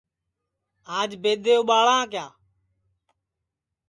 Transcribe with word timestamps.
آج 0.97 1.09
بئد 1.21 1.45
اُٻاݪاں 1.59 2.03
کیا 2.11 2.25